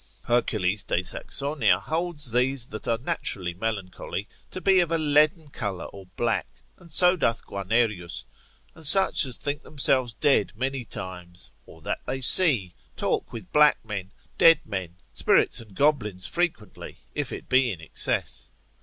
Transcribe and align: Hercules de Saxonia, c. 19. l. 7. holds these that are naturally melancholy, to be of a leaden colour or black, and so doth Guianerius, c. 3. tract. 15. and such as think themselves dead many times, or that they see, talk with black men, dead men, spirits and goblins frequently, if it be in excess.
Hercules 0.23 0.81
de 0.81 1.03
Saxonia, 1.03 1.03
c. 1.05 1.13
19. 1.13 1.51
l. 1.51 1.79
7. 1.83 1.89
holds 1.93 2.31
these 2.31 2.65
that 2.65 2.87
are 2.87 2.97
naturally 2.97 3.53
melancholy, 3.53 4.27
to 4.49 4.59
be 4.59 4.79
of 4.79 4.89
a 4.91 4.97
leaden 4.97 5.49
colour 5.49 5.83
or 5.85 6.07
black, 6.15 6.47
and 6.79 6.91
so 6.91 7.15
doth 7.15 7.45
Guianerius, 7.45 8.23
c. 8.23 8.25
3. 8.73 8.73
tract. 8.73 8.73
15. 8.73 8.77
and 8.79 8.85
such 8.87 9.25
as 9.27 9.37
think 9.37 9.61
themselves 9.61 10.15
dead 10.15 10.53
many 10.55 10.85
times, 10.85 11.51
or 11.67 11.81
that 11.83 11.99
they 12.07 12.19
see, 12.19 12.73
talk 12.97 13.31
with 13.31 13.53
black 13.53 13.77
men, 13.85 14.09
dead 14.39 14.61
men, 14.65 14.95
spirits 15.13 15.59
and 15.61 15.75
goblins 15.75 16.25
frequently, 16.25 16.97
if 17.13 17.31
it 17.31 17.47
be 17.47 17.69
in 17.71 17.79
excess. 17.79 18.49